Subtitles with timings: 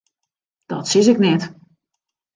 [0.69, 1.41] Dat sis ik net.